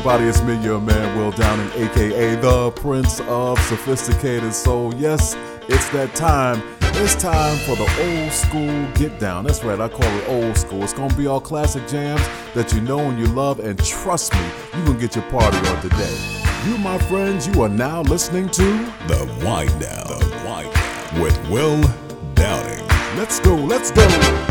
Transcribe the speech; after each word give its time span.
Everybody? 0.00 0.30
It's 0.30 0.40
me, 0.40 0.58
your 0.64 0.80
man, 0.80 1.18
Will 1.18 1.30
Downing, 1.30 1.70
aka 1.74 2.34
the 2.36 2.70
Prince 2.70 3.20
of 3.28 3.60
Sophisticated 3.64 4.54
Soul. 4.54 4.94
Yes, 4.94 5.36
it's 5.68 5.90
that 5.90 6.14
time. 6.14 6.62
It's 6.80 7.14
time 7.14 7.58
for 7.66 7.76
the 7.76 7.82
old 7.82 8.32
school 8.32 8.90
get 8.94 9.20
down. 9.20 9.44
That's 9.44 9.62
right, 9.62 9.78
I 9.78 9.90
call 9.90 10.08
it 10.08 10.26
old 10.26 10.56
school. 10.56 10.82
It's 10.82 10.94
gonna 10.94 11.14
be 11.16 11.26
all 11.26 11.38
classic 11.38 11.86
jams 11.86 12.22
that 12.54 12.72
you 12.72 12.80
know 12.80 13.00
and 13.00 13.18
you 13.18 13.26
love, 13.26 13.60
and 13.60 13.78
trust 13.84 14.32
me, 14.32 14.40
you're 14.72 14.86
gonna 14.86 14.98
get 14.98 15.16
your 15.16 15.30
party 15.30 15.58
on 15.58 15.82
today. 15.82 16.16
You, 16.64 16.78
my 16.78 16.96
friends, 16.96 17.46
you 17.46 17.60
are 17.60 17.68
now 17.68 18.00
listening 18.00 18.48
to 18.48 18.62
The 19.06 19.42
Wind 19.44 19.78
Down. 19.82 20.18
The 20.18 20.42
Wind 20.46 20.72
Down 20.72 21.20
with 21.20 21.50
Will 21.50 21.78
Downing. 22.32 22.86
Let's 23.18 23.38
Go, 23.40 23.54
Let's 23.54 23.90
Go. 23.90 24.49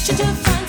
such 0.00 0.14
a 0.14 0.16
difference. 0.16 0.59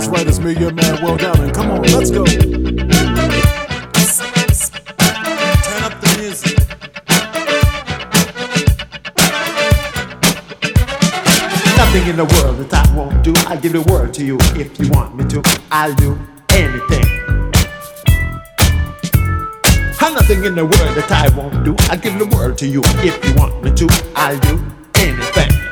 That's 0.00 0.12
right, 0.12 0.26
it's 0.26 0.38
me, 0.38 0.58
your 0.58 0.72
man, 0.72 1.04
Will 1.04 1.18
Downing. 1.18 1.52
Come 1.52 1.72
on, 1.72 1.82
let's 1.82 2.10
go. 2.10 2.24
Nothing 2.24 2.40
in 12.08 12.16
the 12.16 12.24
world 12.32 12.56
that 12.56 12.72
I 12.72 12.96
won't 12.96 13.22
do. 13.22 13.34
I 13.46 13.56
give 13.56 13.74
the 13.74 13.82
world 13.92 14.14
to 14.14 14.24
you 14.24 14.38
if 14.54 14.80
you 14.80 14.88
want 14.88 15.16
me 15.16 15.24
to. 15.24 15.42
I'll 15.70 15.94
do 15.96 16.18
anything. 16.54 17.04
And 20.00 20.14
nothing 20.14 20.44
in 20.46 20.54
the 20.54 20.64
world 20.64 20.96
that 20.96 21.12
I 21.12 21.28
won't 21.36 21.62
do. 21.62 21.76
I 21.90 21.96
give 21.96 22.18
the 22.18 22.24
world 22.34 22.56
to 22.56 22.66
you 22.66 22.80
if 23.04 23.22
you 23.22 23.34
want 23.34 23.62
me 23.62 23.70
to. 23.72 23.86
I'll 24.16 24.38
do 24.38 24.64
anything. 24.94 25.69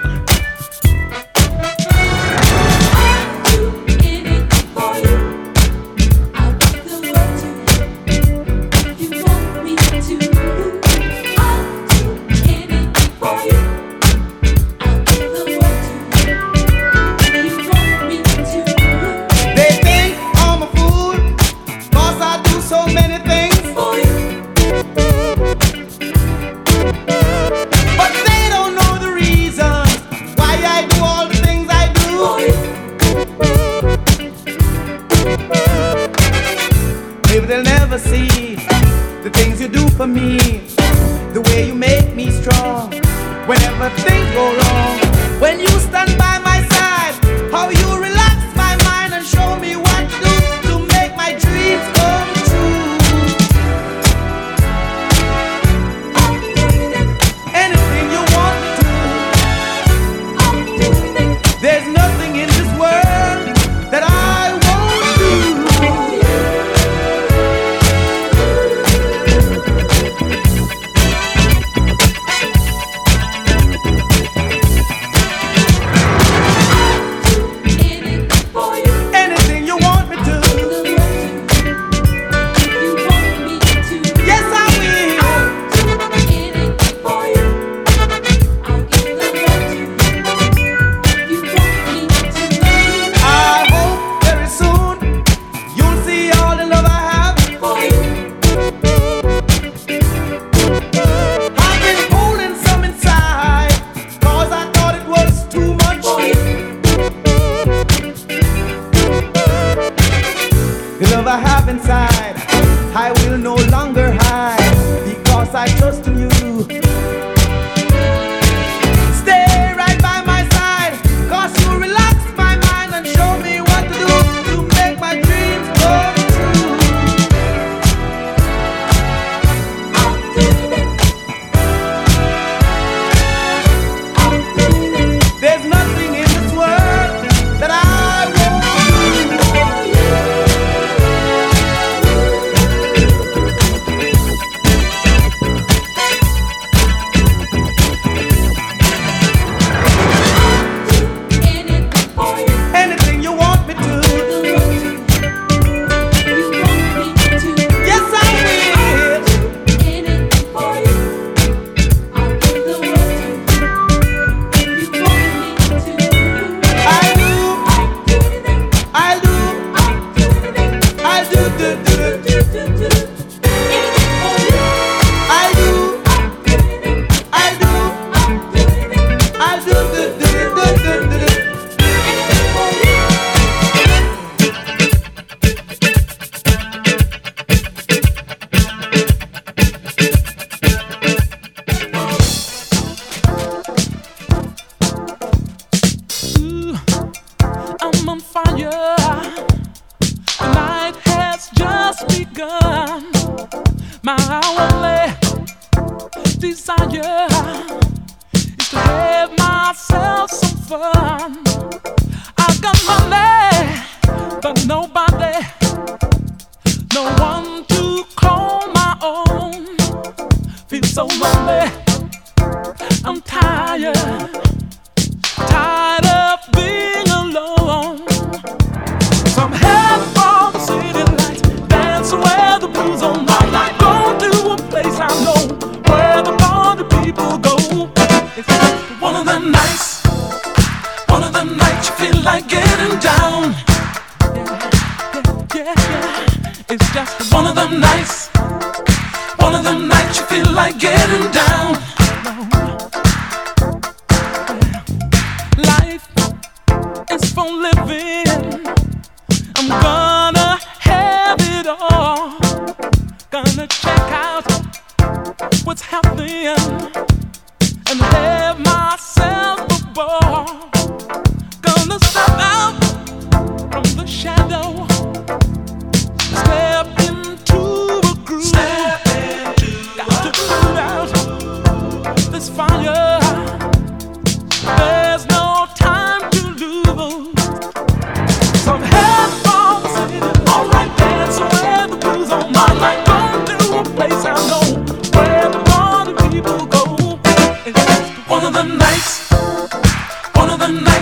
yeah. 206.90 207.37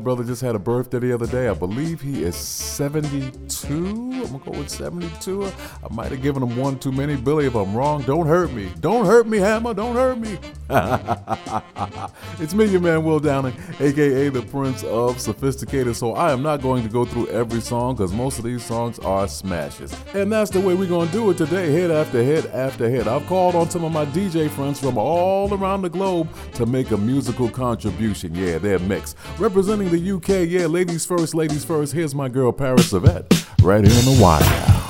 brother 0.00 0.24
just 0.24 0.42
had 0.42 0.54
a 0.54 0.58
birthday 0.58 0.98
the 0.98 1.12
other 1.12 1.26
day? 1.26 1.48
I 1.48 1.54
believe 1.54 2.00
he 2.00 2.24
is 2.24 2.34
72 2.34 4.10
I'm 4.24 4.38
gonna 4.38 4.44
go 4.44 4.50
with 4.58 4.68
72. 4.68 5.44
I 5.46 5.94
might 5.94 6.10
have 6.10 6.22
given 6.22 6.42
him 6.42 6.56
one 6.56 6.78
too 6.78 6.92
many. 6.92 7.16
Billy, 7.16 7.46
if 7.46 7.54
I'm 7.54 7.74
wrong, 7.74 8.02
don't 8.02 8.26
hurt 8.26 8.52
me. 8.52 8.70
Don't 8.80 9.06
hurt 9.06 9.26
me, 9.26 9.38
Hammer. 9.38 9.74
Don't 9.74 9.94
hurt 9.94 10.18
me. 10.18 10.38
it's 12.38 12.54
me, 12.54 12.64
your 12.66 12.80
man 12.80 13.02
Will 13.02 13.18
Downing, 13.18 13.54
aka 13.80 14.28
the 14.28 14.42
Prince 14.42 14.84
of 14.84 15.20
Sophisticated. 15.20 15.96
So 15.96 16.14
I 16.14 16.30
am 16.32 16.42
not 16.42 16.62
going 16.62 16.84
to 16.84 16.88
go 16.88 17.04
through 17.04 17.26
every 17.28 17.60
song 17.60 17.96
because 17.96 18.12
most 18.12 18.38
of 18.38 18.44
these 18.44 18.64
songs 18.64 19.00
are 19.00 19.26
smashes. 19.26 19.92
And 20.14 20.30
that's 20.30 20.50
the 20.50 20.60
way 20.60 20.74
we're 20.74 20.88
gonna 20.88 21.10
do 21.10 21.30
it 21.30 21.38
today, 21.38 21.72
hit 21.72 21.90
after 21.90 22.22
hit 22.22 22.46
after 22.54 22.88
hit. 22.88 23.08
I've 23.08 23.26
called 23.26 23.56
on 23.56 23.68
some 23.68 23.82
of 23.82 23.90
my 23.90 24.06
DJ 24.06 24.48
friends 24.48 24.78
from 24.78 24.96
all 24.96 25.52
around 25.52 25.82
the 25.82 25.90
globe 25.90 26.28
to 26.54 26.66
make 26.66 26.92
a 26.92 26.96
musical 26.96 27.48
contribution. 27.48 28.32
Yeah, 28.34 28.58
they're 28.58 28.78
mixed. 28.78 29.16
Representing 29.38 29.90
the 29.90 30.12
UK, 30.12 30.48
yeah, 30.48 30.66
ladies 30.66 31.04
first, 31.04 31.34
ladies 31.34 31.64
first. 31.64 31.92
Here's 31.92 32.14
my 32.14 32.28
girl 32.28 32.52
Paris 32.52 32.90
Cesvette, 32.90 33.26
right 33.60 33.84
here 33.84 33.98
on 33.98 34.04
the 34.04 34.22
wire. 34.22 34.89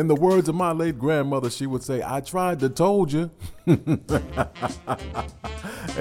In 0.00 0.08
the 0.08 0.14
words 0.14 0.48
of 0.48 0.54
my 0.54 0.72
late 0.72 0.98
grandmother, 0.98 1.50
she 1.50 1.66
would 1.66 1.82
say, 1.82 2.02
I 2.02 2.20
tried 2.20 2.60
to 2.60 2.70
told 2.70 3.12
you. 3.12 3.30
hey, 3.66 3.76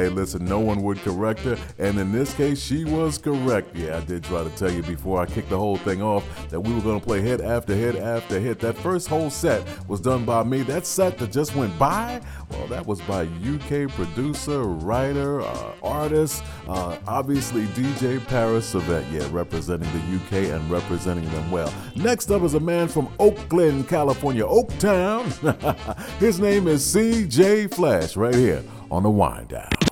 listen, 0.07 0.45
no 0.45 0.59
one 0.59 0.81
would 0.83 0.99
correct 0.99 1.41
her. 1.41 1.57
And 1.77 1.99
in 1.99 2.11
this 2.11 2.33
case, 2.33 2.61
she 2.61 2.85
was 2.85 3.17
correct. 3.17 3.75
Yeah, 3.75 3.97
I 3.97 4.01
did 4.01 4.23
try 4.23 4.43
to 4.43 4.49
tell 4.51 4.71
you 4.71 4.81
before 4.83 5.21
I 5.21 5.25
kicked 5.25 5.49
the 5.49 5.57
whole 5.57 5.77
thing 5.77 6.01
off 6.01 6.23
that 6.49 6.61
we 6.61 6.73
were 6.73 6.79
going 6.79 6.99
to 6.99 7.05
play 7.05 7.19
hit 7.19 7.41
after 7.41 7.75
hit 7.75 7.97
after 7.97 8.39
hit. 8.39 8.59
That 8.59 8.77
first 8.77 9.09
whole 9.09 9.29
set 9.29 9.67
was 9.89 9.99
done 9.99 10.23
by 10.23 10.43
me. 10.43 10.61
That 10.63 10.85
set 10.85 11.17
that 11.17 11.33
just 11.33 11.53
went 11.53 11.77
by, 11.77 12.21
well, 12.49 12.67
that 12.67 12.87
was 12.87 13.01
by 13.01 13.23
UK 13.23 13.89
producer, 13.89 14.63
writer, 14.63 15.41
uh, 15.41 15.73
artist, 15.83 16.43
uh, 16.69 16.97
obviously 17.05 17.65
DJ 17.67 18.25
Paris 18.27 18.67
Cesvette. 18.67 19.05
Yeah, 19.11 19.27
representing 19.31 19.91
the 19.91 20.15
UK 20.15 20.55
and 20.55 20.71
representing 20.71 21.29
them 21.31 21.51
well. 21.51 21.73
Next 21.95 22.31
up 22.31 22.43
is 22.43 22.53
a 22.53 22.59
man 22.59 22.87
from 22.87 23.09
Oakland, 23.19 23.88
California, 23.89 24.45
Oaktown. 24.45 25.25
His 26.19 26.39
name 26.39 26.67
is 26.67 26.95
CJ 26.95 27.73
Flash 27.73 28.15
right 28.15 28.35
here 28.35 28.63
on 28.91 29.03
the 29.03 29.09
Wind 29.09 29.49
Down. 29.49 29.88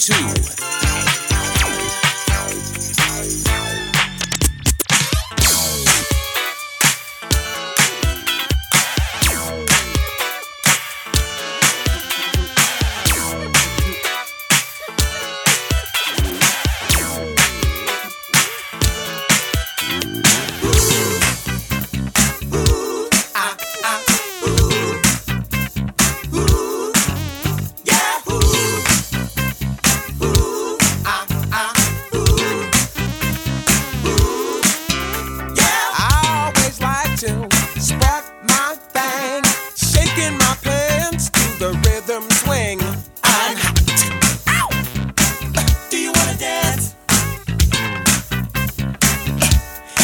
two. 0.00 0.39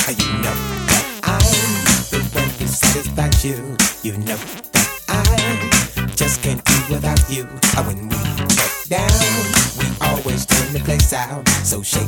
how 0.06 0.12
you 0.12 0.32
know 0.38 0.54
that 0.86 1.04
I'm 1.24 1.42
the 2.14 2.22
one 2.38 2.48
who 2.60 2.66
satisfies 2.68 3.44
you. 3.44 3.76
You 4.04 4.16
know 4.18 4.36
that 4.70 4.88
I 5.08 6.14
just 6.14 6.42
can't 6.42 6.64
do 6.64 6.94
without 6.94 7.28
you. 7.28 7.42
When 7.82 8.08
we 8.08 8.16
get 8.54 8.72
down, 8.88 9.10
we 9.78 9.86
always 10.00 10.46
turn 10.46 10.72
the 10.72 10.80
place 10.84 11.12
out. 11.12 11.48
So 11.64 11.82
shake 11.82 12.06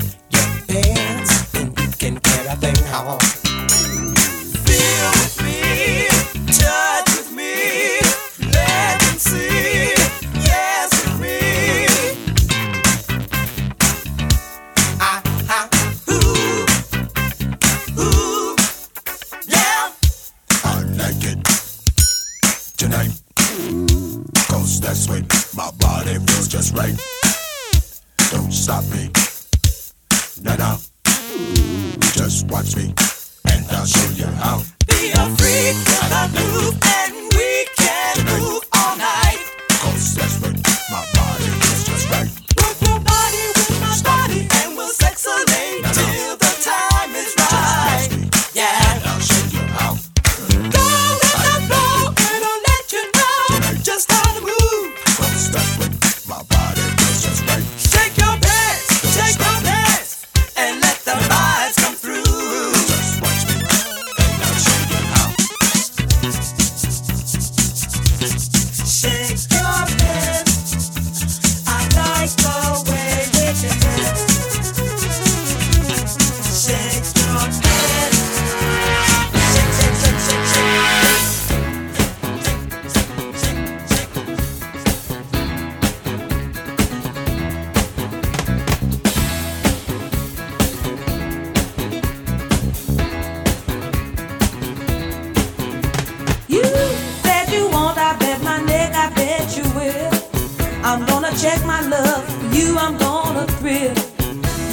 check 101.40 101.64
my 101.64 101.80
love. 101.82 102.24
You, 102.54 102.76
I'm 102.76 102.98
gonna 102.98 103.46
thrill. 103.58 103.94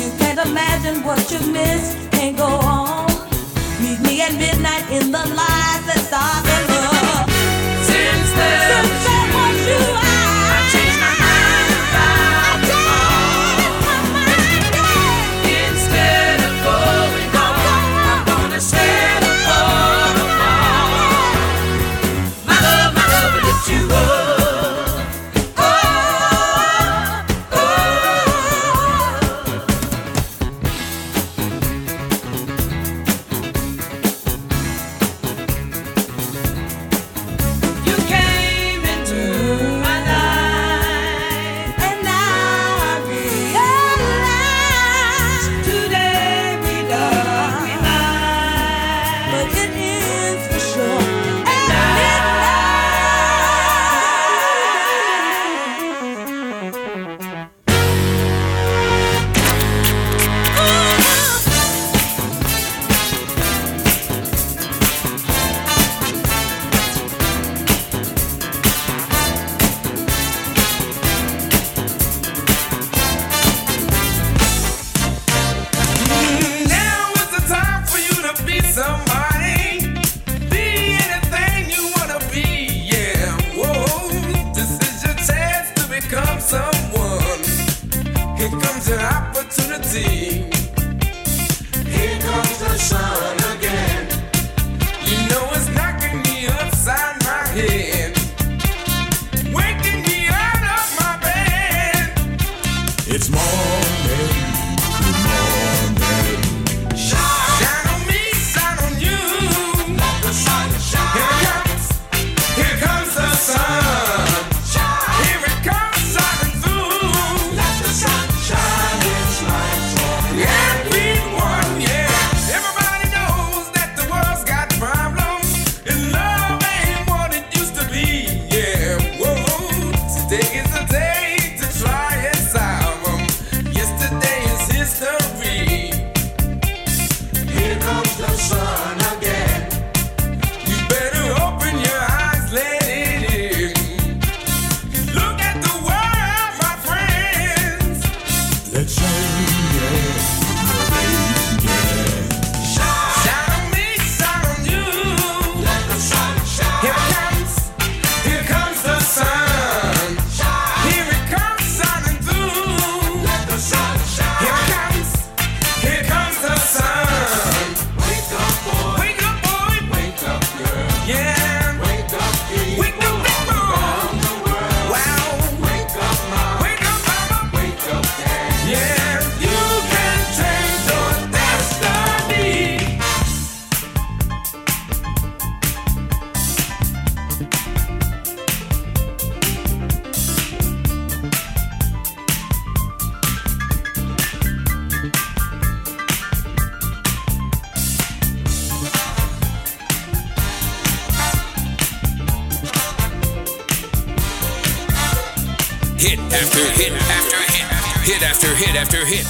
You 0.01 0.09
can't 0.17 0.39
imagine 0.47 1.03
what 1.03 1.31
you 1.31 1.39
miss. 1.51 1.95
Can't 2.11 2.37
go 2.37 2.45
on. 2.45 3.07
Meet 3.81 3.99
me 4.01 4.21
at 4.21 4.33
midnight 4.33 4.89
in 4.91 5.11
the 5.11 5.25
light. 5.35 5.64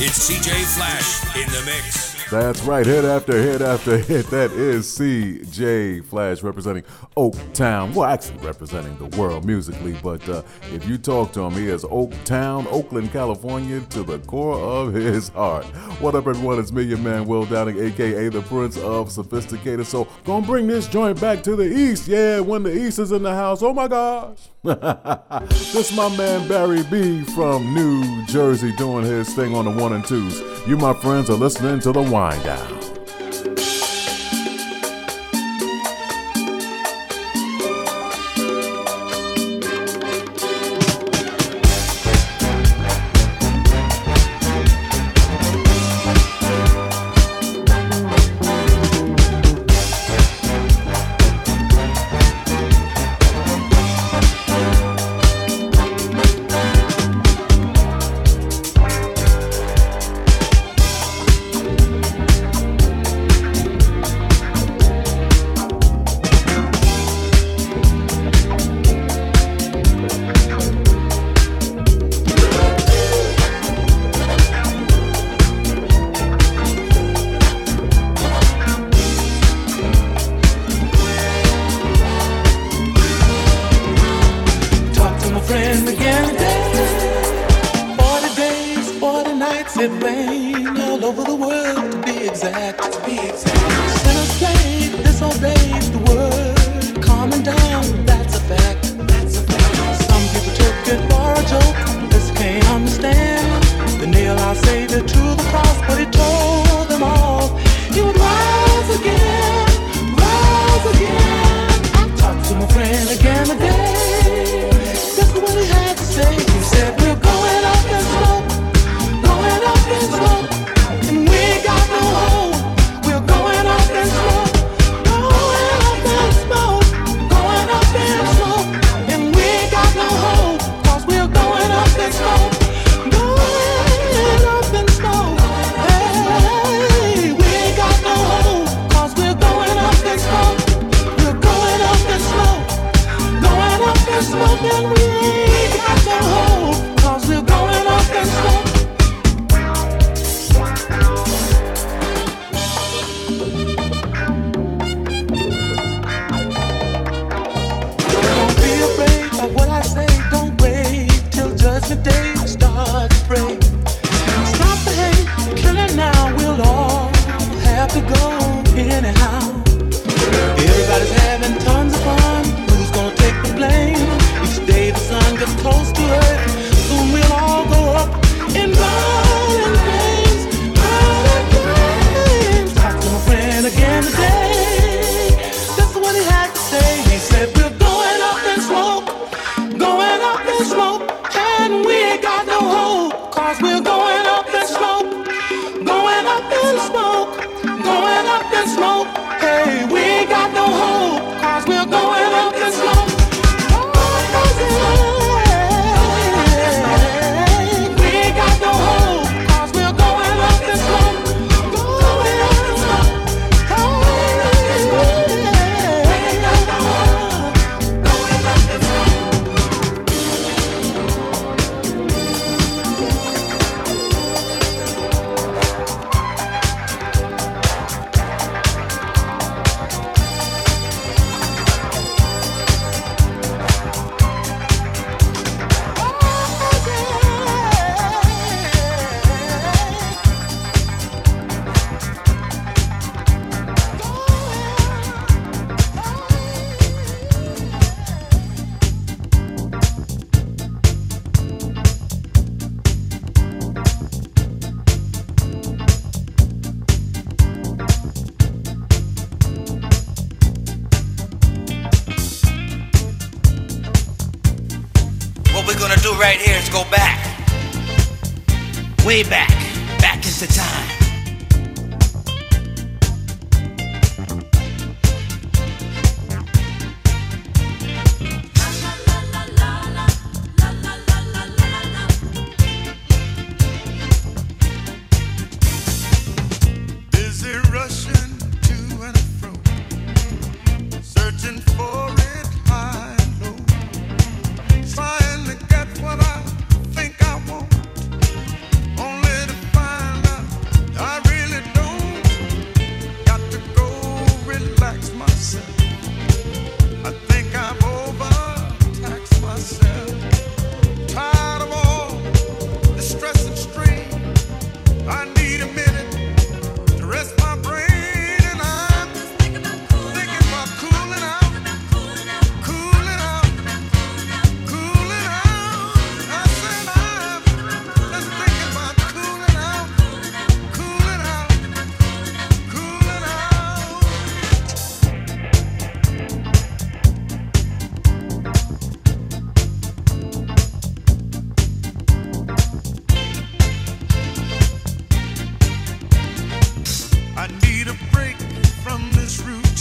It's 0.07 0.29
CJ 0.29 0.75
Flash 0.75 1.35
in 1.35 1.51
the 1.51 1.65
mix. 1.65 2.29
That's 2.29 2.61
right, 2.61 2.85
hit 2.85 3.03
after 3.05 3.41
hit 3.41 3.61
after 3.61 3.97
hit. 3.97 4.27
That 4.27 4.51
is 4.51 4.85
CJ 4.85 6.05
Flash 6.05 6.43
representing 6.43 6.83
Oak 7.17 7.33
Town. 7.53 7.91
Well, 7.91 8.07
actually 8.07 8.37
representing 8.45 8.95
the 8.99 9.17
world 9.17 9.45
musically, 9.45 9.97
but 10.03 10.29
uh, 10.29 10.43
if 10.75 10.85
you 10.89 10.97
talk 10.97 11.31
to 11.31 11.39
him, 11.39 11.53
he 11.53 11.69
is 11.69 11.85
Oaktown, 11.85 12.67
Oakland, 12.67 13.13
California, 13.13 13.79
to 13.91 14.03
the 14.03 14.19
core 14.19 14.59
of 14.59 14.93
his 14.93 15.29
heart. 15.29 15.63
What 16.01 16.15
up, 16.15 16.27
everyone? 16.27 16.59
It's 16.59 16.73
Million 16.73 17.01
Man 17.01 17.25
Will 17.25 17.45
Downing, 17.45 17.79
aka 17.79 18.27
the 18.27 18.41
Prince 18.41 18.77
of 18.77 19.09
Sophisticated. 19.09 19.87
So, 19.87 20.05
gonna 20.25 20.45
bring 20.45 20.67
this 20.67 20.89
joint 20.89 21.21
back 21.21 21.43
to 21.43 21.55
the 21.55 21.63
East. 21.63 22.09
Yeah, 22.09 22.41
when 22.41 22.63
the 22.63 22.75
East 22.75 22.99
is 22.99 23.13
in 23.13 23.23
the 23.23 23.33
house. 23.33 23.63
Oh 23.63 23.73
my 23.73 23.87
gosh. 23.87 24.49
this 24.63 25.95
my 25.95 26.09
man 26.17 26.45
Barry 26.49 26.83
B 26.91 27.23
from 27.23 27.73
New 27.73 28.25
Jersey 28.25 28.75
doing 28.75 29.05
his 29.05 29.33
thing 29.33 29.55
on 29.55 29.63
the 29.63 29.71
one 29.71 29.93
and 29.93 30.03
twos. 30.03 30.41
You, 30.67 30.75
my 30.75 30.93
friends, 30.93 31.29
are 31.29 31.37
listening 31.37 31.79
to 31.81 31.93
the 31.93 32.01
wind 32.01 32.43
down. 32.43 32.94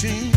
This 0.05 0.34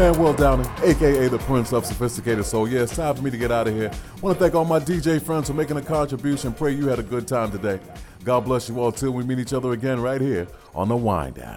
man, 0.00 0.18
Will 0.18 0.32
Downing, 0.32 0.66
aka 0.82 1.28
the 1.28 1.38
Prince 1.40 1.74
of 1.74 1.84
Sophisticated 1.84 2.46
Soul. 2.46 2.66
Yeah, 2.66 2.80
it's 2.80 2.96
time 2.96 3.14
for 3.14 3.20
me 3.22 3.30
to 3.30 3.36
get 3.36 3.52
out 3.52 3.68
of 3.68 3.74
here. 3.74 3.90
I 3.92 4.20
want 4.20 4.38
to 4.38 4.42
thank 4.42 4.54
all 4.54 4.64
my 4.64 4.78
DJ 4.78 5.20
friends 5.20 5.48
for 5.48 5.54
making 5.54 5.76
a 5.76 5.82
contribution. 5.82 6.54
Pray 6.54 6.72
you 6.72 6.88
had 6.88 6.98
a 6.98 7.02
good 7.02 7.28
time 7.28 7.50
today. 7.50 7.78
God 8.24 8.46
bless 8.46 8.70
you 8.70 8.80
all 8.80 8.92
till 8.92 9.10
we 9.10 9.24
meet 9.24 9.38
each 9.38 9.52
other 9.52 9.72
again 9.72 10.00
right 10.00 10.20
here 10.20 10.48
on 10.74 10.88
the 10.88 10.96
Wind 10.96 11.34
Down. 11.34 11.49